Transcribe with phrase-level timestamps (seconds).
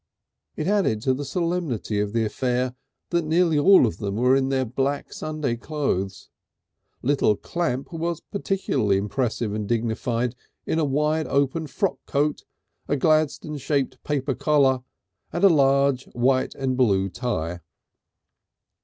[0.55, 2.73] It added to the solemnity of the affair
[3.11, 6.31] that nearly all of them were in their black Sunday clothes;
[7.03, 10.33] little Clamp was particularly impressive and dignified
[10.65, 12.45] in a wide open frock coat,
[12.87, 14.79] a Gladstone shaped paper collar,
[15.31, 17.59] and a large white and blue tie.